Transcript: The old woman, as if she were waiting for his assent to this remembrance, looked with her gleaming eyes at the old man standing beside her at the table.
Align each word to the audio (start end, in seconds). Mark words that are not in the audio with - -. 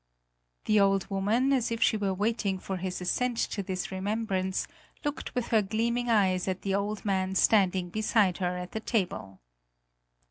The 0.65 0.79
old 0.79 1.07
woman, 1.11 1.53
as 1.53 1.69
if 1.71 1.79
she 1.83 1.95
were 1.95 2.11
waiting 2.11 2.57
for 2.57 2.77
his 2.77 3.01
assent 3.01 3.37
to 3.37 3.61
this 3.61 3.91
remembrance, 3.91 4.65
looked 5.05 5.35
with 5.35 5.49
her 5.49 5.61
gleaming 5.61 6.09
eyes 6.09 6.47
at 6.47 6.63
the 6.63 6.73
old 6.73 7.05
man 7.05 7.35
standing 7.35 7.91
beside 7.91 8.39
her 8.39 8.57
at 8.57 8.71
the 8.71 8.79
table. 8.79 9.41